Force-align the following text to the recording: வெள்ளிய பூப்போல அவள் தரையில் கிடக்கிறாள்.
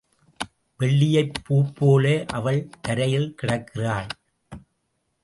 வெள்ளிய 0.79 1.17
பூப்போல 1.49 2.25
அவள் 2.29 2.69
தரையில் 2.81 3.35
கிடக்கிறாள். 3.41 4.09